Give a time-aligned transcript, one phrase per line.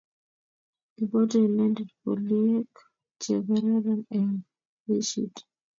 [0.95, 2.71] kiboto inendet poliek
[3.21, 4.37] che kororon eng'
[4.85, 5.35] jeshit.